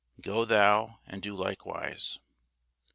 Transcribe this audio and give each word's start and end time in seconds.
'Go 0.19 0.45
thou 0.45 0.97
and 1.05 1.21
do 1.21 1.35
likewise.'" 1.35 2.17